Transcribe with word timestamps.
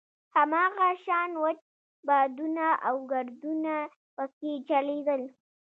هماغه 0.35 0.89
شان 1.03 1.29
وچ 1.43 1.59
بادونه 2.07 2.67
او 2.87 2.95
ګردونه 3.11 3.73
په 4.15 4.23
کې 4.37 4.51
چلېدل. 4.69 5.21